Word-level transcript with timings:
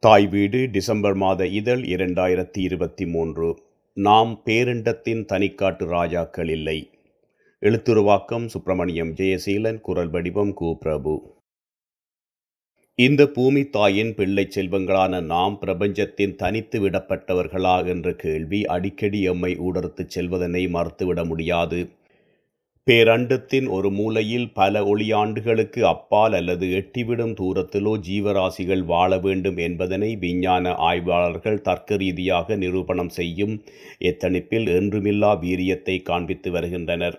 தாய் 0.00 0.26
வீடு 0.26 0.68
டிசம்பர் 0.72 1.14
மாத 1.14 1.46
இதழ் 1.46 1.80
இரண்டாயிரத்தி 1.80 2.58
இருபத்தி 2.58 3.06
மூன்று. 3.06 3.62
நாம் 3.92 4.42
பேரண்டத்தின் 4.44 5.24
தனிக்காட்டு 5.32 5.84
ராஜாக்கள் 5.86 6.48
இல்லை. 6.48 6.90
எழுத்துருவாக்கம் 7.60 8.46
சுப்பிரமணியம் 8.46 9.14
ஜெயசீலன் 9.14 9.80
குரல் 9.80 10.10
வடிவம் 10.10 10.54
கு 10.60 10.74
பிரபு 10.74 11.36
இந்த 12.94 13.26
பூமி 13.26 13.64
தாயின் 13.64 14.14
பிள்ளை 14.14 14.48
செல்வங்களான 14.56 15.22
நாம் 15.24 15.58
பிரபஞ்சத்தின் 15.58 16.36
தனித்து 16.36 16.80
விடப்பட்டவர்களா 16.80 17.86
என்ற 17.86 18.14
கேள்வி 18.14 18.64
அடிக்கடி 18.64 19.22
எம்மை 19.22 19.58
ஊடறுத்துச் 19.58 20.10
செல்வதனை 20.18 20.68
மறுத்துவிட 20.68 21.26
முடியாது. 21.26 21.88
பேரண்டத்தின் 22.88 23.66
ஒரு 23.68 23.88
மூலையில் 23.90 24.46
பல 24.52 24.82
ஒளியாண்டுகளுக்கு 24.84 25.80
அப்பால் 25.84 26.32
அல்லது 26.32 26.66
எட்டிவிடும் 26.78 27.34
தூரத்திலோ 27.40 27.92
ஜீவராசிகள் 27.98 28.84
வாழ 28.84 29.18
வேண்டும் 29.18 29.58
என்பதனை 29.58 30.10
விஞ்ஞான 30.16 30.72
ஆய்வாளர்கள் 30.80 31.60
தர்க்க 31.60 31.96
ரீதியாக 31.96 32.56
நிரூபணம் 32.56 33.08
செய்யும் 33.08 33.54
எத்தனிப்பில் 34.02 34.68
என்றுமில்லா 34.78 35.32
வீரியத்தை 35.44 35.96
காண்பித்து 36.02 36.50
வருகின்றனர். 36.50 37.18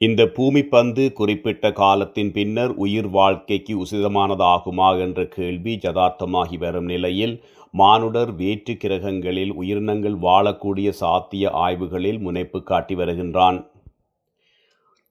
இந்த 0.00 0.26
பூமி 0.26 0.64
பந்து 0.64 1.12
குறிப்பிட்ட 1.12 1.72
காலத்தின் 1.72 2.32
பின்னர் 2.32 2.72
உயிர் 2.74 3.08
வாழ்க்கைக்கு 3.08 3.84
உசிதமானதாகுமா 3.84 5.00
என்ற 5.00 5.26
கேள்வி 5.26 5.74
ஜதார்த்தமாகி 5.76 6.58
வரும் 6.58 6.84
நிலையில் 6.84 7.44
மானுடர் 7.70 8.34
வேற்று 8.34 8.76
கிரகங்களில் 8.76 9.52
உயிரினங்கள் 9.52 10.14
வாழக்கூடிய 10.14 10.88
சாத்திய 10.88 11.50
ஆய்வுகளில் 11.50 12.20
முனைப்பு 12.20 12.62
காட்டி 12.62 12.94
வருகின்றான். 12.94 13.58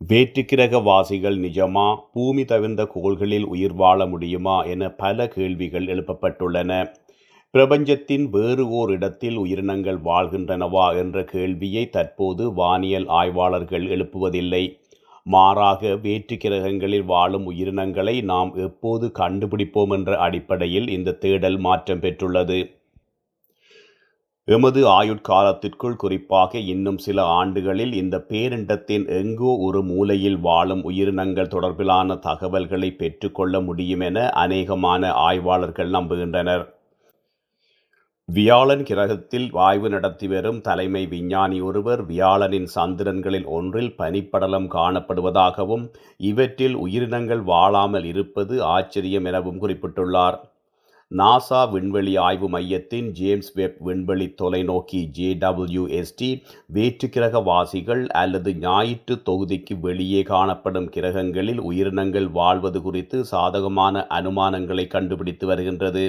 வேற்றுக்கிரக 0.10 0.82
வாசிகள் 0.84 1.38
நிஜமா 1.38 1.98
பூமி 2.14 2.46
தவிர்ந்த 2.46 2.86
கோள்களில் 2.86 3.46
உயிர் 3.46 3.74
வாழ 3.74 4.06
முடியுமா 4.06 4.64
என 4.64 4.90
பல 4.90 5.28
கேள்விகள் 5.28 5.86
எழுப்பப்பட்டுள்ளன. 5.86 6.72
பிரபஞ்சத்தின் 7.52 8.30
வேறு 8.30 8.70
ஓர் 8.70 8.90
இடத்தில் 8.92 9.38
உயிரினங்கள் 9.38 9.98
வாழ்கின்றனவா 9.98 10.98
என்ற 10.98 11.24
கேள்வியை 11.24 11.90
தற்போது 11.90 12.54
வானியல் 12.54 13.08
ஆய்வாளர்கள் 13.08 13.86
எழுப்புவதில்லை. 13.88 14.64
மாறாக 15.34 15.96
வேற்று 15.96 16.36
கிரகங்களில் 16.38 17.06
வாழும் 17.06 17.46
உயிரினங்களை 17.46 18.16
நாம் 18.22 18.52
எப்போது 18.56 19.06
கண்டுபிடிப்போம் 19.20 19.94
என்ற 19.98 20.12
அடிப்படையில் 20.18 20.88
இந்த 20.90 21.16
தேடல் 21.24 21.58
மாற்றம் 21.58 22.00
பெற்றுள்ளது. 22.00 22.60
எமது 24.48 24.82
ஆயுட்காலத்திற்குள் 24.88 25.96
குறிப்பாக 25.96 26.60
இன்னும் 26.74 26.98
சில 26.98 27.24
ஆண்டுகளில் 27.40 27.94
இந்த 27.94 28.18
பேரிண்டத்தின் 28.30 29.06
எங்கோ 29.18 29.52
ஒரு 29.60 29.82
மூலையில் 29.84 30.40
வாழும் 30.40 30.84
உயிரினங்கள் 30.84 31.54
தொடர்பிலான 31.56 32.20
தகவல்களை 32.20 32.92
பெற்றுக்கொள்ள 32.92 33.62
முடியும் 33.62 34.00
என 34.00 34.20
அநேகமான 34.36 35.10
ஆய்வாளர்கள் 35.28 35.90
நம்புகின்றனர். 35.90 36.66
வியாழன் 38.30 38.84
கிரகத்தில் 38.84 39.46
ஆய்வு 39.54 39.90
நடத்தி 39.90 40.28
வரும் 40.28 40.62
தலைமை 40.62 41.06
விஞ்ஞானி 41.08 41.62
ஒருவர் 41.62 42.06
வியாழனின் 42.06 42.68
சந்திரன்களில் 42.76 43.46
ஒன்றில் 43.46 43.96
பனிப்படலம் 43.98 44.68
காணப்படுவதாகவும் 44.74 45.86
இவற்றில் 46.18 46.76
உயிரினங்கள் 46.76 47.44
வாழாமல் 47.44 48.04
இருப்பது 48.04 48.64
ஆச்சரியம் 48.64 49.26
எனவும் 49.26 49.62
குறிப்பிட்டுள்ளார். 49.62 50.38
நாசா 51.12 51.72
விண்வெளி 51.72 52.18
ஆய்வு 52.18 52.50
மையத்தின் 52.50 53.10
ஜேம்ஸ் 53.12 53.54
வெப் 53.54 53.80
விண்வெளி 53.80 54.34
தொலைநோக்கி 54.42 55.02
ஜேடபிள்யூஎஸ்டி 55.20 56.42
வேற்றுக்கிரக 56.74 57.44
வாசிகள் 57.44 58.08
அல்லது 58.08 58.56
ஞாயிற்று 58.56 59.22
தொகுதிக்கு 59.30 59.80
வெளியே 59.80 60.22
காணப்படும் 60.22 60.90
கிரகங்களில் 60.90 61.60
உயிரினங்கள் 61.60 62.32
வாழ்வது 62.32 62.82
குறித்து 62.82 63.26
சாதகமான 63.26 64.08
அனுமானங்களை 64.10 64.88
கண்டுபிடித்து 64.88 65.48
வருகின்றது. 65.48 66.06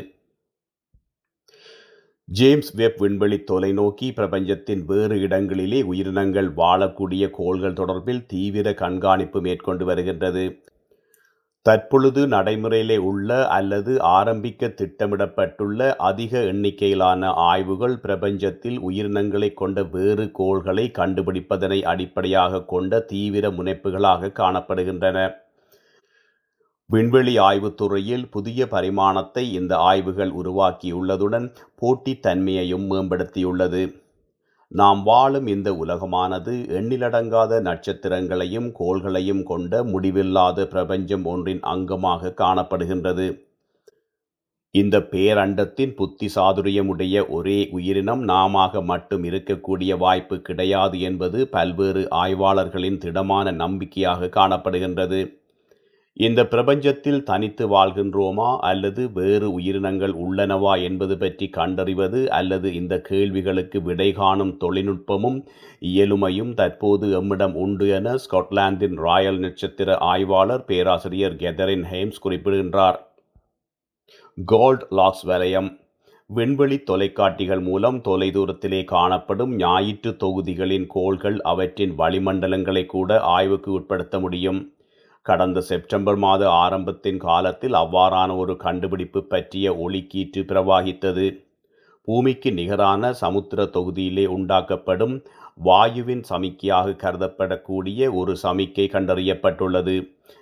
ஜேம்ஸ் 2.29 2.75
வெப் 2.75 2.99
விண்வெளி 2.99 3.37
தொலைநோக்கி 3.51 4.13
பிரபஞ்சத்தின் 4.15 4.85
வேறு 4.85 5.21
இடங்களிலே 5.21 5.83
உயிரினங்கள் 5.83 6.49
வாழக்கூடிய 6.49 7.31
கோள்கள் 7.31 7.73
தொடர்பில் 7.73 8.27
தீவிர 8.27 8.75
கண்காணிப்பு 8.75 9.41
மேற்கொண்டு 9.41 9.85
வருகின்றது. 9.85 10.63
தற்பொழுது 11.63 12.27
நடைமுறையிலே 12.27 12.97
உள்ள 12.97 13.49
அல்லது 13.49 14.03
ஆரம்பிக்க 14.03 14.67
திட்டமிடப்பட்டுள்ள 14.67 15.97
அதிக 15.97 16.39
எண்ணிக்கையிலான 16.39 17.31
ஆய்வுகள் 17.33 17.97
பிரபஞ்சத்தில் 17.97 18.79
உயிரினங்களை 18.79 19.55
கொண்ட 19.55 19.83
வேறு 19.83 20.31
கோள்களை 20.31 20.91
கண்டுபிடிப்பதனை 20.99 21.83
அடிப்படையாக 21.83 22.65
கொண்ட 22.65 23.01
தீவிர 23.01 23.51
முனைப்புகளாக 23.51 24.33
காணப்படுகின்றன. 24.39 25.48
விண்வெளி 26.91 27.33
ஆய்வுத்துறையில் 27.39 28.23
புதிய 28.31 28.67
பரிமாணத்தை 28.67 29.43
இந்த 29.53 29.73
ஆய்வுகள் 29.79 30.31
உருவாக்கியுள்ளதுடன் 30.31 31.47
போட்டித்தன்மையையும் 31.81 32.87
மேம்படுத்தியுள்ளது. 32.91 33.83
நாம் 34.73 35.03
வாழும் 35.03 35.47
இந்த 35.47 35.69
உலகமானது 35.73 36.55
எண்ணிலடங்காத 36.79 37.61
நட்சத்திரங்களையும் 37.61 38.69
கோள்களையும் 38.79 39.43
கொண்ட 39.43 39.83
முடிவில்லாத 39.85 40.67
பிரபஞ்சம் 40.67 41.25
ஒன்றின் 41.25 41.63
அங்கமாக 41.73 42.33
காணப்படுகின்றது. 42.43 43.27
இந்த 44.75 44.97
பேரண்டத்தின் 45.13 45.95
புத்தி 45.95 46.29
சாதுரியமுடைய 46.35 47.29
ஒரே 47.29 47.59
உயிரினம் 47.79 48.23
நாமாக 48.23 48.83
மட்டும் 48.83 49.25
இருக்கக்கூடிய 49.25 49.93
வாய்ப்பு 49.97 50.39
கிடையாது 50.41 51.01
என்பது 51.01 51.49
பல்வேறு 51.49 52.05
ஆய்வாளர்களின் 52.23 52.99
திடமான 52.99 53.53
நம்பிக்கையாக 53.63 54.31
காணப்படுகின்றது. 54.39 55.21
இந்த 56.19 56.41
பிரபஞ்சத்தில் 56.45 57.23
தனித்து 57.23 57.65
வாழ்கின்றோமா 57.69 58.59
அல்லது 58.59 59.03
வேறு 59.13 59.53
உயிரினங்கள் 59.53 60.15
உள்ளனவா 60.23 60.73
என்பது 60.83 61.19
பற்றி 61.19 61.49
கண்டறிவது 61.49 62.21
அல்லது 62.31 62.75
இந்த 62.75 63.01
கேள்விகளுக்கு 63.01 63.83
விடை 63.83 64.13
காணும் 64.13 64.57
தொழில்நுட்பமும் 64.65 65.37
இயலுமையும் 65.81 66.55
தற்போது 66.55 67.23
எம்மிடம் 67.23 67.55
உண்டு 67.55 67.89
என 67.89 68.15
ஸ்காட்லாந்தின் 68.15 68.97
ராயல் 68.97 69.39
நட்சத்திர 69.39 69.99
ஆய்வாளர் 69.99 70.65
பேராசிரியர் 70.65 71.37
கெதரின் 71.37 71.85
ஹேம்ஸ் 71.93 72.19
குறிப்பிடுகின்றார். 72.21 72.99
கோல்ட் 74.45 74.87
லாக்ஸ் 74.91 75.23
வலயம். 75.23 75.71
விண்வெளி 76.31 76.79
தொலைக்காட்டிகள் 76.91 77.63
மூலம் 77.63 78.01
தொலைதூரத்திலே 78.09 78.85
காணப்படும் 78.85 79.55
ஞாயிற்று 79.57 80.17
தொகுதிகளின் 80.25 80.87
கோள்கள் 80.87 81.41
அவற்றின் 81.53 81.95
வளிமண்டலங்களை 81.99 82.87
கூட 82.87 83.21
ஆய்வுக்கு 83.21 83.73
உட்படுத்த 83.73 84.21
முடியும். 84.21 84.61
கடந்த 85.27 85.61
செப்டம்பர் 85.61 86.17
மாத 86.17 86.43
ஆரம்பத்தின் 86.65 87.19
காலத்தில் 87.19 87.73
அவ்வாறான 87.73 88.37
ஒரு 88.37 88.57
கண்டுபிடிப்பு 88.57 89.21
பற்றிய 89.25 89.75
ஒளிக்கீற்று 89.75 90.43
பிரவாகித்தது. 90.51 91.27
பூமிக்கு 92.09 92.51
நிகரான 92.53 93.11
சமுத்திர 93.23 93.65
தொகுதியிலே 93.75 94.25
உண்டாக்கப்படும் 94.37 95.15
வாயுவின் 95.65 96.23
சமிக்கையாக 96.31 96.97
கருதப்படக்கூடிய 97.03 98.11
ஒரு 98.21 98.33
சமிக்கை 98.43 98.87
கண்டறியப்பட்டுள்ளது. 98.95 99.97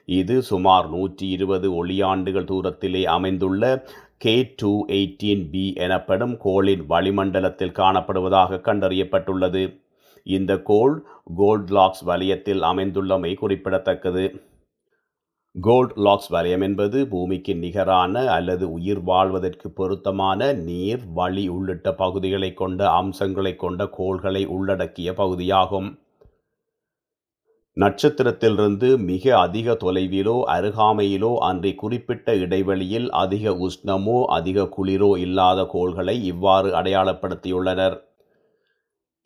இது 0.04 0.36
சுமார் 0.42 0.86
நூற்றி 0.88 1.26
இருபது 1.28 1.68
ஒளியாண்டுகள் 1.80 2.50
தூரத்திலே 2.52 3.02
அமைந்துள்ள 3.16 3.62
கே 4.18 4.36
டூ 4.56 4.72
எயிட்டீன் 4.88 5.44
பி 5.50 5.64
எனப்படும் 5.86 6.34
கோளின் 6.44 6.84
வளிமண்டலத்தில் 6.92 7.78
காணப்படுவதாக 7.82 8.60
கண்டறியப்பட்டுள்ளது. 8.68 9.64
இந்த 10.26 10.52
கோள் 10.70 10.94
கோல்ட்லாக்ஸ் 11.38 12.04
வலயத்தில் 12.04 12.62
அமைந்துள்ளமை 12.62 13.32
குறிப்பிடத்தக்கது. 13.34 14.26
கோல்ட் 15.56 15.92
லாக்ஸ் 15.96 16.30
வலயம் 16.30 16.60
என்பது 16.60 16.98
பூமிக்கு 17.08 17.52
நிகரான 17.56 18.24
அல்லது 18.28 18.64
உயிர் 18.72 19.00
வாழ்வதற்கு 19.00 19.68
பொருத்தமான 19.70 20.48
நீர் 20.52 21.04
வழி 21.14 21.44
உள்ளிட்ட 21.48 21.92
பகுதிகளை 21.92 22.50
கொண்ட 22.54 22.80
அம்சங்களை 22.90 23.52
கொண்ட 23.56 23.86
கோள்களை 23.88 24.42
உள்ளடக்கிய 24.46 25.12
பகுதியாகும். 25.12 25.88
நட்சத்திரத்திலிருந்து 27.76 28.90
மிக 28.98 29.24
அதிக 29.38 29.76
தொலைவிலோ 29.84 30.36
அருகாமையிலோ 30.56 31.32
அன்றி 31.48 31.72
குறிப்பிட்ட 31.74 32.36
இடைவெளியில் 32.36 33.08
அதிக 33.22 33.56
உஷ்ணமோ 33.68 34.18
அதிக 34.38 34.68
குளிரோ 34.76 35.10
இல்லாத 35.18 35.66
கோள்களை 35.66 36.16
இவ்வாறு 36.24 36.70
அடையாளப்படுத்தியுள்ளனர். 36.82 37.96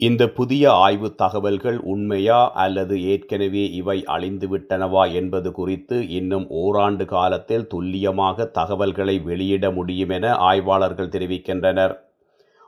இந்த 0.00 0.22
புதிய 0.28 0.64
ஆய்வு 0.72 1.08
தகவல்கள் 1.14 1.78
உண்மையா 1.84 2.38
அல்லது 2.54 2.94
ஏற்கனவே 3.04 3.64
இவை 3.70 3.96
அழிந்துவிட்டனவா 4.06 5.02
என்பது 5.12 5.52
குறித்து 5.52 5.96
இன்னும் 6.08 6.46
ஓராண்டு 6.60 7.04
காலத்தில் 7.04 7.66
துல்லியமாக 7.66 8.46
தகவல்களை 8.58 9.16
வெளியிட 9.20 9.70
முடியும் 9.70 10.08
என 10.08 10.30
ஆய்வாளர்கள் 10.50 11.08
தெரிவிக்கின்றனர். 11.08 11.94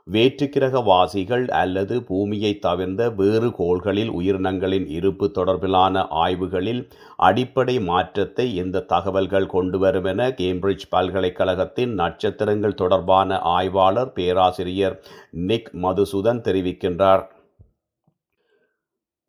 வேற்றுக்கிரகவாசிகள் 0.07 1.47
அல்லது 1.51 2.03
பூமியை 2.03 2.59
தவிர்ந்த 2.59 3.09
வேறு 3.09 3.49
கோள்களில் 3.51 4.09
உயிரினங்களின் 4.09 4.87
இருப்பு 4.87 5.31
தொடர்பிலான 5.35 6.05
ஆய்வுகளில் 6.15 6.81
அடிப்படை 7.17 7.79
மாற்றத்தை 7.79 8.55
இந்த 8.55 8.85
தகவல்கள் 8.87 9.45
கொண்டு 9.45 9.79
வரும் 9.79 10.05
என 10.05 10.29
கேம்பிரிட்ஜ் 10.29 10.87
பல்கலைக்கழகத்தின் 10.89 11.93
நட்சத்திரங்கள் 11.93 12.73
தொடர்பான 12.73 13.39
ஆய்வாளர் 13.39 14.11
பேராசிரியர் 14.11 14.97
நிக் 15.31 15.71
மதுசூதன் 15.75 16.43
தெரிவிக்கின்றார். 16.47 17.23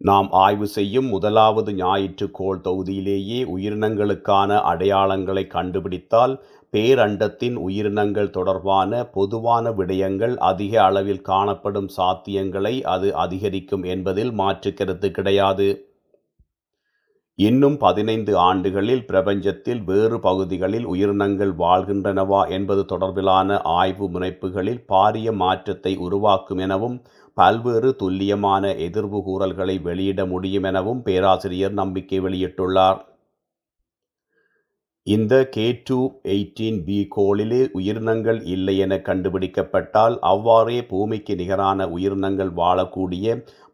நாம் 0.01 0.29
ஆய்வு 0.31 0.67
செய்யும் 0.67 1.07
முதலாவது 1.07 1.73
ஞாயிற்றுக்கோள் 1.73 2.59
தொகுதியிலேயே 2.65 3.39
உயிரினங்களுக்கான 3.55 4.59
அடையாளங்களை 4.73 5.45
கண்டுபிடித்தால் 5.47 6.35
பேரண்டத்தின் 6.75 7.57
உயிரினங்கள் 7.67 8.31
தொடர்பான 8.31 9.05
பொதுவான 9.17 9.71
விடயங்கள் 9.71 10.37
அதிக 10.51 10.83
அளவில் 10.83 11.27
காணப்படும் 11.31 11.91
சாத்தியங்களை 11.97 12.75
அது 12.95 13.09
அதிகரிக்கும் 13.15 13.85
என்பதில் 13.95 14.33
மாற்று 14.33 14.73
கருத்து 14.75 15.11
கிடையாது. 15.11 15.69
இன்னும் 17.39 17.77
பதினைந்து 17.77 18.33
ஆண்டுகளில் 18.39 19.05
பிரபஞ்சத்தில் 19.07 19.81
வேறு 19.85 20.21
பகுதிகளில் 20.21 20.85
உயிரினங்கள் 20.85 21.53
வாழ்கின்றனவா 21.63 22.43
என்பது 22.49 22.83
தொடர்பிலான 22.93 23.57
ஆய்வு 23.79 24.09
முனைப்புகளில் 24.09 24.85
பாரிய 24.93 25.33
மாற்றத்தை 25.33 25.97
உருவாக்கும் 25.97 26.59
எனவும் 26.59 26.97
பல்வேறு 27.37 27.91
துல்லியமான 27.97 28.71
எதிர்வு 28.87 29.21
கூறல்களை 29.23 29.79
வெளியிட 29.79 30.27
முடியும் 30.27 30.63
எனவும் 30.63 31.03
பேராசிரியர் 31.03 31.75
நம்பிக்கை 31.81 32.21
வெளியிட்டுள்ளார். 32.21 33.01
இந்த 35.07 35.35
கே 35.55 35.65
டூ 35.89 35.97
எயிட்டீன் 36.35 36.77
பி 36.85 36.99
கோளிலே 37.17 37.59
உயிரினங்கள் 37.79 38.39
இல்லை 38.45 38.75
என 38.79 38.97
கண்டுபிடிக்கப்பட்டால் 39.09 40.15
அவ்வாறே 40.31 40.79
பூமிக்கு 40.93 41.35
நிகரான 41.35 41.87
உயிரினங்கள் 41.97 42.53
வாழக்கூடிய 42.61 43.27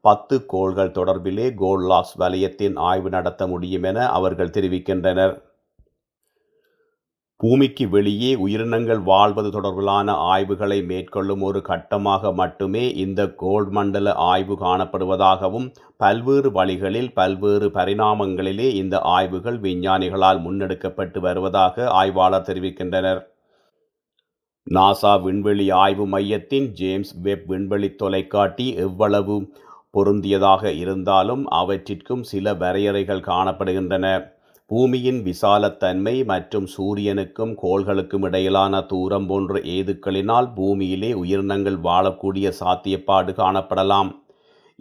பத்து 0.05 0.37
கோள்கள் 0.47 0.91
தொடர்பிலே 0.91 1.47
கோல்லாஸ் 1.62 2.12
வலயத்தின் 2.19 2.77
ஆய்வு 2.88 3.11
நடத்த 3.11 3.47
முடியும் 3.47 3.82
என 3.82 4.09
அவர்கள் 4.19 4.53
தெரிவிக்கின்றனர். 4.56 5.35
பூமிக்கு 7.41 7.85
வெளியே 7.89 8.31
உயிரினங்கள் 8.35 8.99
வாழ்வது 9.03 9.49
தொடர்பிலான 9.51 10.15
ஆய்வுகளை 10.33 10.77
மேற்கொள்ளும் 10.85 11.43
ஒரு 11.43 11.61
கட்டமாக 11.69 12.33
மட்டுமே 12.35 12.83
இந்த 12.95 13.21
கோல்ட் 13.43 13.71
மண்டல 13.71 14.13
ஆய்வு 14.13 14.55
காணப்படுவதாகவும் 14.55 15.69
பல்வேறு 15.97 16.51
வழிகளில் 16.53 17.09
பல்வேறு 17.13 17.69
பரிணாமங்களிலே 17.69 18.67
இந்த 18.73 18.99
ஆய்வுகள் 19.15 19.59
விஞ்ஞானிகளால் 19.61 20.41
முன்னெடுக்கப்பட்டு 20.47 21.19
வருவதாக 21.19 21.87
ஆய்வாளர் 22.01 22.47
தெரிவிக்கின்றனர். 22.49 23.23
நாசா 24.67 25.13
விண்வெளி 25.23 25.67
ஆய்வு 25.85 26.07
மையத்தின் 26.07 26.69
ஜேம்ஸ் 26.73 27.15
வெப் 27.23 27.47
விண்வெளி 27.47 27.91
தொலைக்காட்டி 28.03 28.67
எவ்வளவு 28.87 29.37
பொருந்தியதாக 29.95 30.65
இருந்தாலும் 30.77 31.47
அவற்றிற்கும் 31.61 32.27
சில 32.33 32.55
வரையறைகள் 32.55 33.27
காணப்படுகின்றன. 33.31 34.07
பூமியின் 34.70 35.19
விசாலத்தன்மை 35.26 36.25
மற்றும் 36.25 36.67
சூரியனுக்கும் 36.75 37.52
கோள்களுக்கும் 37.62 38.25
இடையிலான 38.26 38.81
தூரம் 38.82 39.26
போன்ற 39.26 39.61
ஏதுக்களினால் 39.76 40.49
பூமியிலே 40.58 41.08
உயிரினங்கள் 41.12 41.78
வாழக்கூடிய 41.87 42.52
சாத்தியப்பாடு 42.61 43.32
காணப்படலாம். 43.40 44.11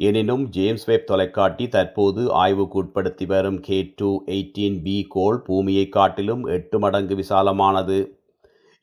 எனினும் 0.08 0.44
ஜேம்ஸ் 0.50 0.86
வெப் 0.90 1.08
தொலைக்காட்டி 1.12 1.66
தற்போது 1.68 2.24
ஆய்வுக்குட்படுத்தி 2.44 3.26
வரும் 3.26 3.60
கே 3.60 3.80
டூ 3.96 4.12
எயிட்டீன் 4.36 4.78
பி 4.84 5.06
கோள் 5.10 5.40
பூமியை 5.42 5.86
காட்டிலும் 5.90 6.44
எட்டு 6.58 6.80
மடங்கு 6.80 7.16
விசாலமானது. 7.16 7.98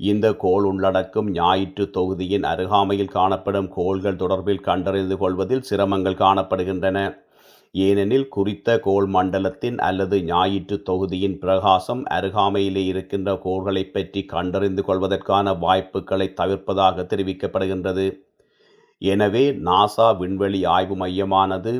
இந்த 0.01 0.33
கோள் 0.35 0.67
உள்ளடக்கும் 0.71 1.31
ஞாயிற்று 1.31 1.87
தொகுதியின் 1.91 2.49
அருகாமையில் 2.53 3.15
காணப்படும் 3.19 3.69
கோள்கள் 3.69 4.21
தொடர்பில் 4.25 4.67
கண்டறிந்து 4.69 5.19
கொள்வதில் 5.19 5.65
சிரமங்கள் 5.71 6.23
காணப்படுகின்றன. 6.25 6.99
ஏனெனில் 7.85 8.29
குறித்த 8.35 8.79
கோள் 8.85 9.09
மண்டலத்தின் 9.15 9.79
அல்லது 9.87 10.17
ஞாயிற்று 10.29 10.77
தொகுதியின் 10.89 11.37
பிரகாசம் 11.43 12.03
அருகாமையிலே 12.17 12.83
இருக்கின்ற 12.91 13.31
கோள்களை 13.45 13.83
பற்றி 13.87 14.21
கண்டறிந்து 14.33 14.83
கொள்வதற்கான 14.89 15.55
வாய்ப்புகளை 15.65 16.29
தவிர்ப்பதாக 16.41 17.07
தெரிவிக்கப்படுகின்றது. 17.13 18.07
எனவே 19.03 19.45
நாசா 19.69 20.09
விண்வெளி 20.23 20.61
ஆய்வு 20.77 20.97
மையமானது 21.03 21.75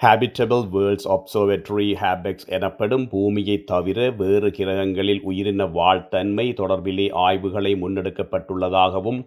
ஹேபிட்டபிள் 0.00 0.66
வேர்ல்ட்ஸ் 0.74 1.08
அப்சர்வேட்டரி 1.14 1.88
ஹேபெக்ஸ் 2.02 2.46
எனப்படும் 2.56 3.04
பூமியை 3.12 3.56
தவிர 3.72 3.98
வேறு 4.20 4.48
கிரகங்களில் 4.58 5.22
உயிரின 5.30 5.64
வாழ்த்தன்மை 5.78 6.46
தொடர்பிலே 6.60 7.06
ஆய்வுகளை 7.26 7.72
முன்னெடுக்கப்பட்டுள்ளதாகவும் 7.82 9.20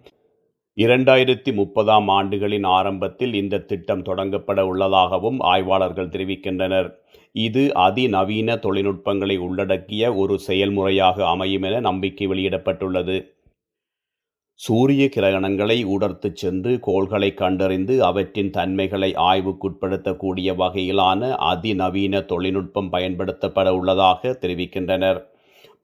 இரண்டாயிரத்தி 0.76 1.54
முப்பதாம் 1.54 2.08
ஆண்டுகளின் 2.08 2.66
ஆரம்பத்தில் 2.66 3.34
இந்த 3.34 3.58
திட்டம் 3.58 4.02
தொடங்கப்பட 4.02 4.60
உள்ளதாகவும் 4.60 5.40
ஆய்வாளர்கள் 5.40 6.08
தெரிவிக்கின்றனர். 6.08 6.88
இது 7.32 7.74
அதிநவீன 7.74 8.56
தொழில்நுட்பங்களை 8.56 9.36
உள்ளடக்கிய 9.36 10.14
ஒரு 10.14 10.38
செயல்முறையாக 10.38 11.26
அமையும் 11.26 11.62
என 11.62 11.80
நம்பிக்கை 11.80 12.26
வெளியிடப்பட்டுள்ளது. 12.26 13.16
சூரிய 14.60 15.04
கிரகணங்களை 15.16 15.84
உடர்த்துச் 15.84 16.36
சென்று 16.36 16.80
கோள்களை 16.80 17.34
கண்டறிந்து 17.34 18.04
அவற்றின் 18.04 18.50
தன்மைகளை 18.50 19.12
ஆய்வுக்குட்படுத்தக்கூடிய 19.14 20.50
வகையிலான 20.62 21.30
அதிநவீன 21.52 22.20
தொழில்நுட்பம் 22.22 22.90
பயன்படுத்தப்பட 22.92 23.74
உள்ளதாக 23.74 24.38
தெரிவிக்கின்றனர். 24.40 25.20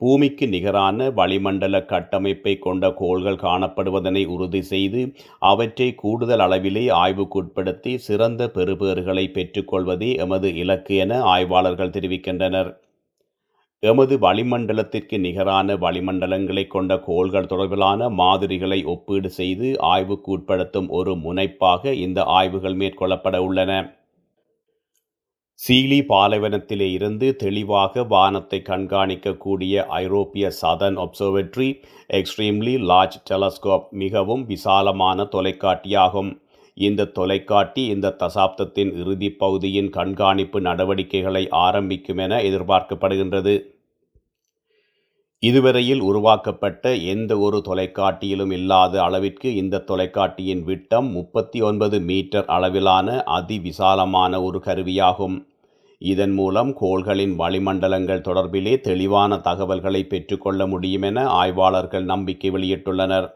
பூமிக்கு 0.01 0.49
நிகரான 0.49 1.09
வளிமண்டல 1.11 1.79
கட்டமைப்பை 1.85 2.59
கொண்ட 2.59 2.85
கோள்கள் 3.01 3.43
காணப்படுவதனை 3.43 4.23
உறுதி 4.35 4.63
செய்து 4.63 5.01
அவற்றை 5.39 5.89
கூடுதல் 6.03 6.43
அளவிலே 6.47 6.85
ஆய்வுக்குட்படுத்தி 7.01 7.93
சிறந்த 8.07 8.51
பெறுபேறுகளை 8.55 9.25
பெற்றுக்கொள்வதே 9.37 10.11
எமது 10.17 10.51
இலக்கு 10.55 10.95
என 10.97 11.21
ஆய்வாளர்கள் 11.35 11.95
தெரிவிக்கின்றனர். 11.97 12.71
எமது 13.83 14.15
வளிமண்டலத்திற்கு 14.19 15.19
நிகரான 15.19 15.77
வளிமண்டலங்களை 15.85 16.67
கொண்ட 16.67 16.99
கோள்கள் 17.01 17.51
தொடர்பிலான 17.53 18.11
மாதிரிகளை 18.15 18.81
ஒப்பீடு 18.95 19.31
செய்து 19.31 19.69
ஆய்வுக்கு 19.93 20.31
உட்படுத்தும் 20.39 20.89
ஒரு 20.99 21.15
முனைப்பாக 21.27 21.93
இந்த 22.07 22.23
ஆய்வுகள் 22.39 22.77
மேற்கொள்ளப்பட 22.77 23.37
உள்ளன. 23.49 23.73
சீலி 25.63 25.99
பாலைவனத்திலே 26.11 26.87
இருந்து 26.93 27.37
தெளிவாக 27.37 28.03
வானத்தை 28.03 28.63
கண்காணிக்கக்கூடிய 28.69 29.83
ஐரோப்பிய 29.87 30.51
southern 30.61 30.97
observatory 31.05 31.67
extremely 32.19 32.75
large 32.91 33.19
telescope 33.31 33.89
மிகவும் 34.03 34.45
விசாலமான 34.45 35.27
தொலைக்காட்டியாகும். 35.35 36.31
இந்த 36.75 37.09
தொலைக்காட்டி 37.19 37.85
இந்த 37.95 38.15
தசாப்தத்தின் 38.23 38.93
இறுதி 39.03 39.31
பகுதியின் 39.31 39.91
கண்காணிப்பு 39.91 40.61
நடவடிக்கைகளை 40.61 41.49
ஆரம்பிக்கும் 41.49 42.17
என 42.17 42.41
எதிர்பார்க்கப்படுகின்றது. 42.41 43.55
இதுவரையில் 45.43 46.01
உருவாக்கப்பட்ட 46.01 46.95
எந்த 46.95 47.33
ஒரு 47.39 47.63
தொலைக்காட்டியிலும் 47.69 48.53
இல்லாத 48.53 49.03
அளவிற்கு 49.03 49.55
இந்த 49.55 49.85
தொலைக்காட்டியின் 49.91 50.63
விட்டம் 50.63 51.11
முப்பத்தி 51.11 51.61
ஒன்பது 51.61 52.01
மீட்டர் 52.01 52.45
அளவிலான 52.57 53.23
அதிவிசாலமான 53.39 54.43
ஒரு 54.43 54.61
கருவியாகும். 54.67 55.39
இதன் 56.01 56.31
மூலம் 56.31 56.71
கோள்களின் 56.81 57.33
வளிமண்டலங்கள் 57.39 58.23
தொடர்பிலே 58.27 58.81
தெளிவான 58.81 59.39
தகவல்களை 59.39 60.05
பெற்றுக்கொள்ள 60.05 60.67
முடியும் 60.67 61.03
என 61.03 61.27
ஆய்வாளர்கள் 61.27 62.05
நம்பிக்கை 62.05 62.51
வெளியிட்டுள்ளனர். 62.51 63.29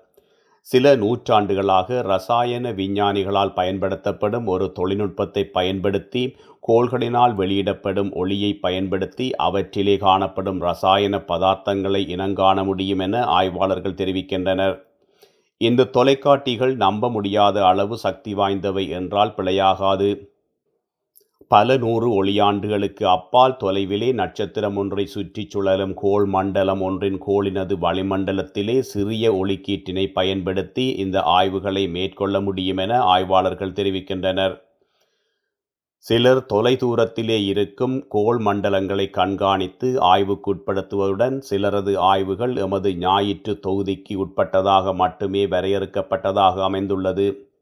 சில 0.60 0.96
நூற்றாண்டுகளாக 0.96 2.02
ரசாயன 2.02 2.72
விஞ்ஞானிகளால் 2.72 3.52
பயன்படுத்தப்படும் 3.54 4.46
ஒரு 4.46 4.72
தொழில்நுட்பத்தை 4.72 5.44
பயன்படுத்தி 5.44 6.36
கோள்களினால் 6.68 7.34
வெளியிடப்படும் 7.34 8.12
ஒளியை 8.12 8.54
பயன்படுத்தி 8.54 9.34
அவற்றிலே 9.36 9.96
காணப்படும் 9.96 10.60
ரசாயன 10.60 11.18
பதார்த்தங்களை 11.28 12.08
இனங்காண 12.08 12.64
முடியும் 12.64 12.98
என 12.98 13.24
ஆய்வாளர்கள் 13.24 14.00
தெரிவிக்கின்றனர். 14.02 14.76
இந்த 15.56 15.90
தொலைக்காட்டிகள் 15.92 16.76
நம்ப 16.76 17.10
முடியாத 17.10 17.66
அளவு 17.66 17.96
சக்தி 17.96 18.34
வாய்ந்தவை 18.34 18.88
என்றால் 18.88 19.34
பிழையாகாது. 19.36 20.33
பல 21.48 21.76
நூறு 21.76 22.24
ஒளியாண்டுகளுக்கு 22.24 23.04
அப்பால் 23.04 23.56
தொலைவிலே 23.60 24.12
நட்சத்திரம் 24.12 24.76
ஒன்றை 24.76 25.06
சுற்றிச் 25.06 25.50
சுழலும் 25.50 25.94
கோள் 25.94 26.24
மண்டலம் 26.24 26.80
ஒன்றின் 26.80 27.18
கோளினது 27.26 27.74
வளிமண்டலத்திலே 27.80 28.78
சிறிய 28.78 29.32
ஒளிக்கீட்டினை 29.32 30.12
பயன்படுத்தி 30.12 30.86
இந்த 30.88 31.20
ஆய்வுகளை 31.20 31.88
மேற்கொள்ள 31.88 32.40
முடியும் 32.40 32.76
என 32.76 33.00
ஆய்வாளர்கள் 33.00 33.72
தெரிவிக்கின்றனர். 33.72 34.62
சிலர் 35.96 36.46
தொலைதூரத்திலே 36.52 37.44
இருக்கும் 37.44 38.08
கோள் 38.08 38.40
மண்டலங்களை 38.42 39.10
கண்காணித்து 39.10 39.88
ஆய்வுக்குட்படுத்துவதுடன் 40.14 41.42
சிலரது 41.50 41.96
ஆய்வுகள் 41.96 42.56
எமது 42.56 42.96
ஞாயிற்று 42.96 43.60
தொகுதிக்கு 43.66 44.26
உட்பட்டதாக 44.26 44.94
மட்டுமே 44.94 45.46
வரையறுக்கப்பட்டதாக 45.46 46.62
அமைந்துள்ளது. 46.62 47.52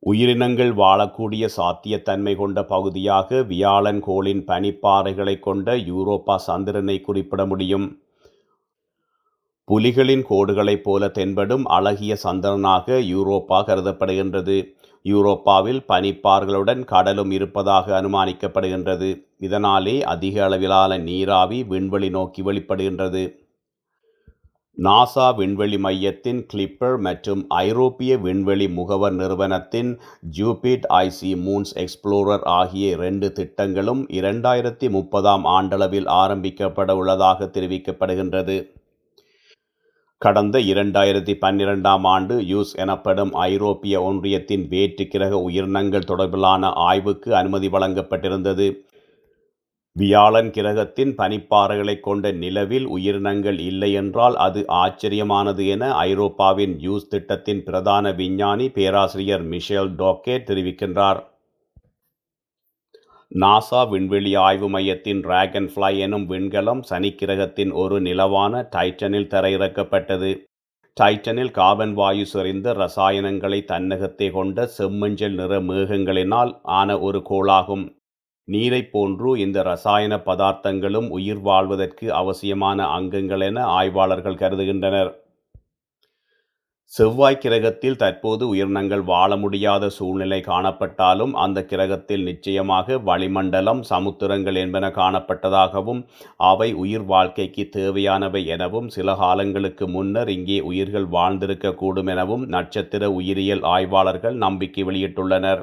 உயிரினங்கள் 0.00 0.72
வாழக்கூடிய 0.72 1.48
சாத்தியத்தன்மை 1.56 2.36
கொண்ட 2.36 2.64
பகுதியாக 2.64 3.42
வியாழன் 3.42 4.02
கோளின் 4.06 4.42
பனிப்பாறைகளை 4.46 5.38
கொண்ட 5.38 5.76
யூரோப்பா 5.76 6.36
சந்திரனை 6.36 7.00
குறிப்பிட 7.00 7.46
முடியும். 7.46 8.02
புலிகளின் 9.68 10.22
கோடுகளைப் 10.28 10.82
போல 10.82 11.08
தென்படும் 11.08 11.64
அழகிய 11.64 12.16
சந்திரனாக 12.22 13.00
யூரோப்பா 13.14 13.58
கருதப்படுகின்றது. 13.68 14.76
யூரோப்பாவில் 15.04 15.80
பனிப்பார்களுடன் 15.88 16.84
கடலும் 16.84 17.30
இருப்பதாக 17.30 18.02
அனுமானிக்கப்படுகின்றது. 18.02 19.24
இதனாலே 19.40 20.00
அதிக 20.02 20.44
அளவிலான 20.44 20.98
நீராவி 20.98 21.64
விண்வெளி 21.64 22.10
நோக்கி 22.10 22.42
வெளிப்படுகின்றது. 22.42 23.47
நாசா 24.86 25.24
விண்வெளி 25.36 25.78
மையத்தின் 25.78 26.40
கிளிப்பர் 26.50 26.96
மற்றும் 27.00 27.40
ஐரோப்பிய 27.48 28.18
விண்வெளி 28.18 28.68
முகவர் 28.68 29.12
நிறுவனத்தின் 29.12 29.90
ஜூபிட் 30.36 30.86
ஐசி 30.98 31.30
மூன்ஸ் 31.46 31.72
எக்ஸ்ப்ளோரர் 31.74 32.44
ஆகிய 32.44 32.90
இரண்டு 32.90 33.32
திட்டங்களும் 33.32 34.02
இரண்டாயிரத்தி 34.18 34.88
முப்பதாம் 34.90 35.44
ஆண்டளவில் 35.44 36.06
ஆரம்பிக்கப்பட 36.06 36.94
உள்ளதாக 36.94 37.44
தெரிவிக்கப்படுகின்றது. 37.44 38.56
கடந்த 40.18 40.58
இரண்டாயிரத்தி 40.58 41.34
பன்னிரெண்டாம் 41.40 42.06
ஆண்டு 42.06 42.36
யூஸ் 42.40 42.72
எனப்படும் 42.74 43.32
ஐரோப்பிய 43.32 44.02
ஒன்றியத்தின் 44.02 44.68
வேற்று 44.68 45.06
கிரக 45.08 45.38
உயிரினங்கள் 45.38 46.08
தொடர்பிலான 46.08 46.72
ஆய்வுக்கு 46.74 47.36
அனுமதி 47.36 47.68
வழங்கப்பட்டிருந்தது. 47.68 48.68
வியாழன் 50.00 50.50
கிரகத்தின் 50.56 51.12
பனிப்பாறைகளை 51.18 51.94
கொண்ட 52.00 52.30
நிலவில் 52.40 52.86
உயிரினங்கள் 52.94 53.58
இல்லை 53.68 53.88
என்றால் 54.00 54.36
அது 54.46 54.60
ஆச்சரியமானது 54.80 55.62
என 55.74 55.84
ஐரோப்பாவின் 56.08 56.74
யூஸ் 56.86 57.08
திட்டத்தின் 57.08 57.62
பிரதான 57.68 58.12
விஞ்ஞானி 58.12 58.66
பேராசிரியர் 58.68 59.44
மிஷேல் 59.52 59.90
டோக்கே 60.00 60.36
தெரிவிக்கின்றார். 60.48 61.20
நாசா 63.32 63.80
விண்வெளி 63.88 64.34
ஆய்வு 64.44 64.68
மையத்தின் 64.68 65.22
டிராகன் 65.24 65.70
ஃப்ளை 65.72 65.92
எனும் 65.98 66.28
விண்கலம் 66.30 66.82
சனிக்கிரகத்தின் 66.90 67.72
ஒரு 67.82 67.96
நிலவான 68.00 68.62
டைட்டனில் 68.76 69.32
தரையிறக்கப்பட்டது. 69.34 70.30
டைட்டனில் 70.96 71.50
கார்பன் 71.50 71.94
வாயு 71.94 72.24
செறிந்த 72.26 72.72
ரசாயனங்களை 72.74 73.60
தன்னகத்தை 73.64 74.28
கொண்ட 74.30 74.68
செம்மஞ்சள் 74.78 75.36
நிற 75.40 75.60
மேகங்களினால் 75.70 76.52
ஆன 76.78 76.98
ஒரு 77.00 77.22
கோளாகும். 77.30 77.86
நீரைப் 78.48 78.92
போன்று 78.92 79.30
இந்த 79.44 79.62
ரசாயன 79.62 80.16
பதார்த்தங்களும் 80.26 81.08
உயிர் 81.18 81.42
வாழ்வதற்கு 81.48 82.06
அவசியமான 82.20 82.86
அங்கங்கள் 82.98 83.44
என 83.48 83.64
ஆய்வாளர்கள் 83.78 84.42
கருதுகின்றனர். 84.42 85.10
செவ்வாய் 86.92 87.40
கிரகத்தில் 87.42 87.98
தற்போது 88.02 88.44
உயிரினங்கள் 88.52 89.02
வாழ 89.10 89.30
முடியாத 89.36 89.88
சூழ்நிலை 89.96 90.38
காணப்பட்டாலும் 90.46 91.32
அந்த 91.42 91.58
கிரகத்தில் 91.62 92.24
நிச்சயமாக 92.28 92.98
வளிமண்டலம் 92.98 93.82
சமுத்திரங்கள் 93.90 94.58
என்பன 94.62 94.88
காணப்பட்டதாகவும் 94.90 96.00
அவை 96.50 96.68
உயிர் 96.84 97.06
வாழ்க்கைக்கு 97.12 97.64
தேவையானவை 97.76 98.42
எனவும் 98.56 98.88
சில 98.88 99.16
காலங்களுக்கு 99.16 99.88
முன்னர் 99.96 100.30
இங்கே 100.36 100.58
உயிர்கள் 100.70 101.08
வாழ்ந்திருக்கக்கூடும் 101.16 102.10
எனவும் 102.14 102.46
நட்சத்திர 102.56 103.10
உயிரியல் 103.18 103.64
ஆய்வாளர்கள் 103.74 104.38
நம்பிக்கை 104.46 104.84
வெளியிட்டுள்ளனர். 104.90 105.62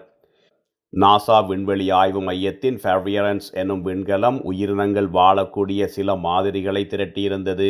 நாசா 1.03 1.37
விண்வெளி 1.47 1.85
ஆய்வு 2.01 2.19
மையத்தின் 2.21 2.77
ஃபேவியரன்ஸ் 2.81 3.47
எனும் 3.61 3.81
விண்கலம் 3.87 4.37
உயிரினங்கள் 4.49 5.09
வாழக்கூடிய 5.17 5.85
சில 5.95 6.15
மாதிரிகளை 6.25 6.83
திரட்டியிருந்தது. 6.91 7.67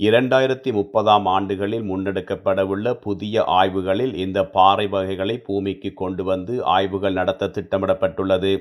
இரண்டாயிரத்தி 0.00 0.70
முப்பதாம் 0.78 1.26
ஆண்டுகளில் 1.34 1.84
முன்னெடுக்கப்படவுள்ள 1.90 2.94
புதிய 3.04 3.44
ஆய்வுகளில் 3.60 4.14
இந்த 4.24 4.38
பாறை 4.56 4.86
வகைகளை 4.86 5.36
பூமிக்கு 5.48 5.92
கொண்டு 6.02 6.24
வந்து 6.24 6.56
ஆய்வுகள் 6.76 7.18
நடத்த 7.20 7.50
திட்டமிடப்பட்டுள்ளது. 7.56 8.52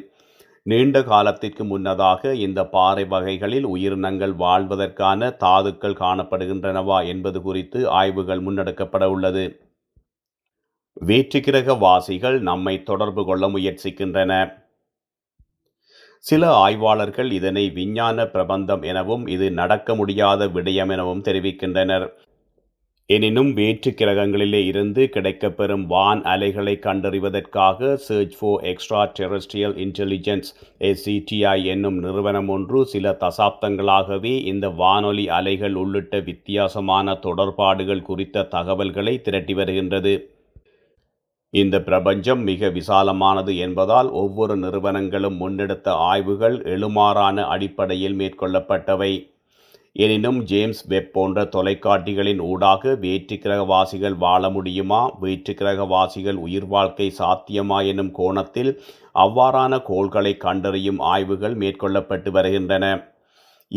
நீண்ட 0.66 1.02
காலத்திற்கு 1.12 1.64
முன்னதாக 1.64 2.36
இந்த 2.46 2.62
பாறை 2.76 3.04
வகைகளில் 3.16 3.68
உயிரினங்கள் 3.74 4.34
வாழ்வதற்கான 4.46 5.30
தாதுக்கள் 5.44 6.02
காணப்படுகின்றனவா 6.06 7.00
என்பது 7.14 7.42
குறித்து 7.42 7.82
ஆய்வுகள் 8.02 8.44
முன்னெடுக்கப்பட 8.48 9.06
உள்ளது 9.16 9.46
வேற்றுக்கிரக 11.02 11.78
வாசிகள் 11.78 12.42
நம்மை 12.42 12.84
தொடர்பு 12.84 13.26
கொள்ள 13.26 13.48
முயற்சிக்கின்றன. 13.48 14.54
சில 16.20 16.54
ஆய்வாளர்கள் 16.54 17.32
இதனை 17.32 17.70
விஞ்ஞான 17.70 18.26
பிரபந்தம் 18.26 18.82
எனவும் 18.82 19.28
இது 19.28 19.52
நடக்க 19.52 19.96
முடியாத 19.96 20.48
விடயம் 20.48 20.92
எனவும் 20.92 21.22
தெரிவிக்கின்றனர். 21.22 22.08
எனினும் 23.06 23.54
வேற்று 23.54 23.92
கிரகங்களிலே 23.92 24.66
இருந்து 24.66 25.10
கிடைக்கப்பெறும் 25.14 25.86
வான் 25.86 26.24
அலைகளை 26.24 26.80
கண்டறிவதற்காக 26.82 27.94
search 27.94 28.44
for 28.44 28.62
extraterrestrial 29.20 29.76
intelligence 29.76 30.50
SETI 30.80 31.64
என்னும் 31.64 31.98
நிறுவனம் 31.98 32.48
ஒன்று 32.48 32.86
சில 32.86 33.18
தசாப்தங்களாகவே 33.20 34.44
இந்த 34.46 34.70
வானொலி 34.70 35.30
அலைகள் 35.30 35.74
உள்ளிட்ட 35.74 36.20
வித்தியாசமான 36.20 37.16
தொடர்பாடுகள் 37.16 38.02
குறித்த 38.02 38.44
தகவல்களை 38.44 39.22
திரட்டி 39.22 39.54
வருகின்றது. 39.54 40.35
இந்த 41.60 41.82
பிரபஞ்சம் 41.82 42.42
மிக 42.44 42.70
விசாலமானது 42.70 43.58
என்பதால் 43.58 44.10
ஒவ்வொரு 44.10 44.58
நிறுவனங்களும் 44.58 45.38
முன்னெடுத்த 45.42 45.88
ஆய்வுகள் 45.90 46.58
எழுமாறான 46.62 47.44
அடிப்படையில் 47.44 48.16
மேற்கொள்ளப்பட்டவை. 48.16 49.12
எனினும் 49.96 50.40
ஜேம்ஸ் 50.44 50.82
வெப் 50.88 51.14
போன்ற 51.14 51.44
தொலைக்காட்டிகளின் 51.44 52.42
ஊடாக 52.42 52.94
வேற்றுக்கிரகவாசிகள் 53.02 54.18
வாழ 54.18 54.50
முடியுமா? 54.50 55.02
வேற்றுக்கிரகவாசிகள் 55.22 56.40
உயிர் 56.48 56.66
வாழ்க்கை 56.66 57.14
சாத்தியமா 57.20 57.86
எனும் 57.86 58.12
கோணத்தில் 58.12 58.72
அவ்வாறான 59.16 59.82
கோள்களை 59.82 60.38
கண்டறியும் 60.38 61.00
ஆய்வுகள் 61.00 61.58
மேற்கொள்ளப்பட்டு 61.58 62.32
வருகின்றன. 62.32 63.15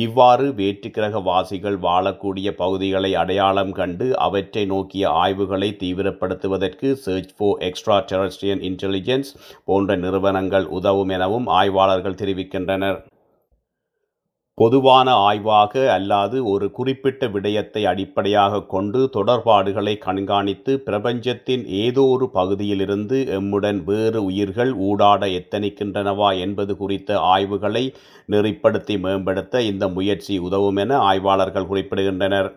இவ்வாறு 0.03 0.47
வேற்றுக்கிரக 0.59 1.21
வாசிகள் 1.23 1.77
வாழக்கூடிய 1.85 2.49
பகுதிகளை 2.55 3.11
அடையாளம் 3.15 3.73
கண்டு 3.73 4.07
அவற்றை 4.27 4.65
நோக்கிய 4.73 5.05
ஆய்வுகளை 5.23 5.71
தீவிரப்படுத்துவதற்கு 5.83 6.89
சர்ச் 7.05 7.33
ஃபோர் 7.37 7.61
எக்ஸ்ட்ரா 7.69 7.97
டெரஸ்ட்ரியன் 8.11 8.63
இன்டெலிஜென்ஸ் 8.71 9.31
போன்ற 9.65 9.97
நிறுவனங்கள் 10.05 10.67
உதவும் 10.79 11.13
எனவும் 11.19 11.49
ஆய்வாளர்கள் 11.61 12.21
தெரிவிக்கின்றனர். 12.23 12.99
பொதுவான 14.59 15.09
ஆய்வாக 15.27 15.73
அல்லாது 15.97 16.39
ஒரு 16.45 16.67
குறிப்பிட்ட 16.71 17.27
விடயத்தை 17.27 17.83
அடிப்படையாக 17.85 18.63
கொண்டு 18.67 19.01
தொடர்பாடுகளை 19.13 19.95
கண்காணித்து 19.99 20.73
பிரபஞ்சத்தின் 20.87 21.65
ஏதோ 21.83 22.05
ஒரு 22.15 22.27
பகுதியிலிருந்து 22.31 23.19
எம்முடன் 23.39 23.81
வேறு 23.85 24.23
உயிர்கள் 24.25 24.73
ஊடாட 24.89 25.29
எத்தனிக்கின்றனவா 25.41 26.31
என்பது 26.39 26.75
குறித்த 26.77 27.21
ஆய்வுகளை 27.35 27.85
நெறிப்படுத்தி 28.29 28.97
மேம்படுத்த 29.01 29.63
இந்த 29.63 29.87
முயற்சி 29.89 30.37
உதவும் 30.39 30.77
என 30.77 30.99
ஆய்வாளர்கள் 31.11 31.71
குறிப்பிடுகின்றனர். 31.73 32.51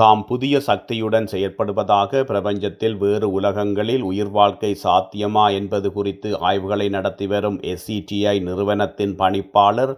தாம் 0.00 0.20
புதிய 0.28 0.54
சக்தியுடன் 0.66 1.26
செயற்படுவதாக 1.30 2.20
பிரபஞ்சத்தில் 2.28 2.94
வேறு 2.96 3.26
உலகங்களில் 3.38 4.04
உயிர் 4.10 4.30
வாழ்க்கை 4.36 4.70
சாத்தியமா 4.84 5.46
என்பது 5.58 5.88
குறித்து 5.96 6.30
ஆய்வுகளை 6.50 6.86
நடத்தி 6.96 7.26
வரும் 7.32 7.58
எஸ்சிடிஐ 7.72 8.34
நிறுவனத்தின் 8.48 9.14
பணிப்பாளர் 9.18 9.92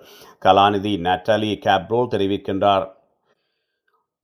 கலாநிதி 0.47 0.95
நட்டலி 1.09 1.53
கேப்ரோ 1.67 2.01
தெரிவிக்கின்றார். 2.15 2.87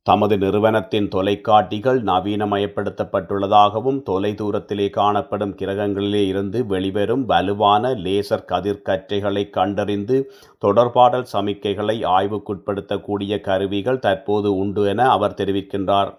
தமது 0.09 0.35
நிறுவனத்தின் 0.43 1.09
தொலைக்காட்டிகள் 1.15 1.99
நவீனமயப்படுத்தப்பட்டுள்ளதாகவும் 2.09 3.99
தொலை 4.07 4.31
தூரத்திலே 4.41 4.87
காணப்படும் 4.91 5.55
கிரகங்களிலே 5.61 6.23
இருந்து 6.27 6.59
வெளிவரும் 6.73 7.25
வலுவான 7.33 7.91
லேசர் 8.05 8.47
கதிர்கற்றைகளை 8.53 9.45
கண்டறிந்து 9.59 10.19
தொடர்பாடல் 10.65 11.27
சமிக்கைகளை 11.33 11.97
ஆய்வுக்குட்படுத்தக்கூடிய 12.17 13.41
கருவிகள் 13.49 14.03
தற்போது 14.07 14.51
உண்டு 14.63 14.85
என 14.95 15.09
அவர் 15.17 15.39
தெரிவிக்கின்றார். 15.43 16.13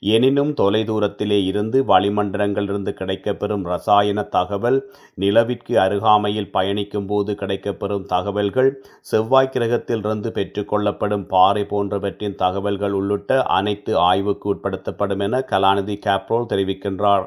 எனினும் 0.00 0.54
தொலைதூரத்திலே 0.54 1.44
இருந்து 1.44 1.82
வளிமண்டலங்களிலிருந்து 1.82 2.92
கிடைக்கப்பெறும் 2.98 3.62
ரசாயன 3.62 4.22
தகவல் 4.22 4.90
நிலவிற்கு 5.20 5.74
அருகாமையில் 5.76 6.50
பயணிக்கும் 6.50 7.06
போது 7.06 7.32
கிடைக்கப்பெறும் 7.32 8.04
தகவல்கள் 8.04 8.70
செவ்வாய் 9.00 9.52
கிரகத்திலிருந்து 9.52 10.30
பெற்றுக்கொள்ளப்படும் 10.30 11.26
பாறை 11.26 11.64
போன்றவற்றின் 11.64 12.34
தகவல்கள் 12.34 12.90
உள்ளிட்ட 12.90 13.42
அனைத்து 13.42 13.96
ஆய்வுக்கு 13.96 14.54
உட்படுத்தப்படும் 14.54 15.18
என 15.18 15.38
கலாநிதி 15.38 15.96
கேப்ரோல் 16.06 16.50
தெரிவிக்கின்றார். 16.52 17.26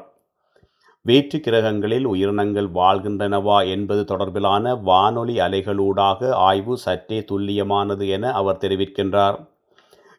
வேற்று 1.02 1.40
கிரகங்களில் 1.40 2.04
உயிரினங்கள் 2.04 2.68
வாழ்கின்றனவா 2.74 3.66
என்பது 3.66 4.02
தொடர்பிலான 4.08 4.82
வானொலி 4.82 5.36
அலைகளூடாக 5.38 6.30
ஆய்வு 6.30 6.78
சற்றே 6.78 7.20
துல்லியமானது 7.20 8.08
என 8.08 8.32
அவர் 8.32 8.60
தெரிவிக்கின்றார். 8.60 9.38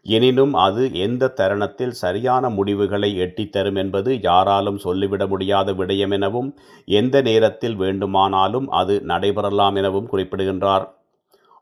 எனினும் 0.05 0.53
அது 0.65 0.83
எந்த 1.05 1.33
தருணத்தில் 1.39 1.93
சரியான 2.01 2.49
முடிவுகளை 2.49 3.09
எட்டித்தரும் 3.25 3.75
என்பது 3.75 4.11
யாராலும் 4.21 4.77
சொல்லிவிட 4.77 5.23
முடியாத 5.27 5.73
விடயம் 5.73 6.13
எனவும் 6.17 6.49
எந்த 6.87 7.15
நேரத்தில் 7.21 7.75
வேண்டுமானாலும் 7.75 8.67
அது 8.69 8.95
நடைபெறலாம் 9.01 9.75
எனவும் 9.75 10.07
குறிப்பிடுகின்றார். 10.07 10.85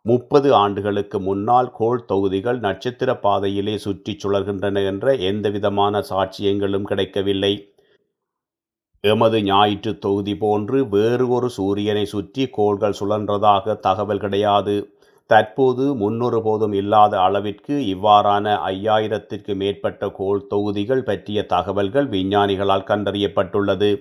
முப்பது 0.06 0.50
ஆண்டுகளுக்கு 0.56 1.18
முன்னால் 1.20 1.70
கோள் 1.72 2.06
தொகுதிகள் 2.06 2.60
நட்சத்திர 2.60 3.10
பாதையிலே 3.16 3.76
சுற்றி 3.78 4.14
சுழல்கின்றன 4.24 4.84
என்ற 4.92 5.16
எந்தவிதமான 5.30 6.02
சாட்சியங்களும் 6.10 6.88
கிடைக்கவில்லை. 6.92 7.54
எமது 9.04 9.38
ஞாயிற்று 9.44 9.92
தொகுதி 10.00 10.34
போன்று 10.38 10.78
வேறு 10.90 11.26
ஒரு 11.28 11.50
சூரியனை 11.50 12.06
சுற்றி 12.06 12.46
கோள்கள் 12.58 12.98
சுழன்றதாக 13.00 13.76
தகவல் 13.80 14.24
கிடையாது. 14.24 14.76
தற்போது 15.30 15.84
முன்னொரு 15.96 16.42
போதும் 16.42 16.74
இல்லாத 16.74 17.14
அளவிற்கு 17.22 17.76
இவ்வாறான 17.94 18.54
ஐயாயிரத்திற்கு 18.68 19.56
மேற்பட்ட 19.56 20.10
கோள் 20.10 20.48
தொகுதிகள் 20.48 21.04
பற்றிய 21.04 21.40
தகவல்கள் 21.46 22.08
விஞ்ஞானிகளால் 22.10 22.90
கண்டறியப்பட்டுள்ளது. 22.92 23.92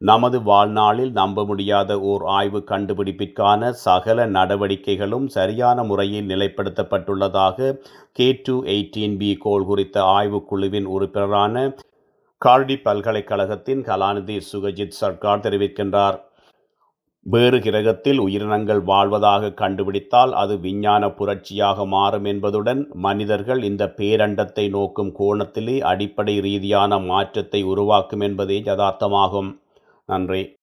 நமது 0.00 0.42
வாழ்நாளில் 0.42 1.12
நம்ப 1.12 1.44
முடியாத 1.44 2.00
ஓர் 2.00 2.22
ஆய்வு 2.24 2.60
கண்டுபிடிப்பிற்கான 2.70 3.70
சகல 3.86 4.26
நடவடிக்கைகளும் 4.26 5.26
சரியான 5.26 5.82
முறையில் 5.82 6.28
நிலைப்படுத்தப்பட்டுள்ளதாக 6.28 7.74
கே 8.12 8.28
டூ 8.42 8.56
எயிட்டீன் 8.64 9.16
பி 9.16 9.30
கோள் 9.36 9.64
குறித்த 9.64 9.96
ஆய்வுக்குழுவின் 10.18 10.88
உறுப்பினரான 10.96 11.64
கார்டி 12.42 12.76
பல்கலைக்கழகத்தின் 12.82 13.82
கலாநிதி 13.82 14.36
சுகஜித் 14.52 14.98
சர்க்கார் 15.00 15.44
தெரிவிக்கின்றார். 15.46 16.18
வேறு 17.26 17.58
கிரகத்தில் 17.60 18.18
உயிரினங்கள் 18.18 18.82
வாழ்வதாக 18.82 19.50
கண்டுபிடித்தால் 19.50 20.32
அது 20.32 20.60
விஞ்ஞான 20.60 21.08
புரட்சியாக 21.08 21.86
மாறும் 21.86 22.24
என்பதுடன் 22.24 22.88
மனிதர்கள் 22.92 23.62
இந்த 23.62 23.94
பேரண்டத்தை 23.96 24.70
நோக்கும் 24.70 25.12
கோணத்திலே 25.18 25.80
அடிப்படை 25.80 26.40
ரீதியான 26.40 26.98
மாற்றத்தை 26.98 27.62
உருவாக்கும் 27.62 28.20
என்பதே 28.20 28.60
யதார்த்தமாகும். 28.60 29.50
நன்றி. 30.06 30.59